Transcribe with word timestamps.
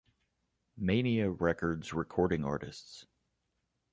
Mania 0.75 1.29
Records 1.29 1.93
recording 1.93 2.43
artists. 2.43 3.05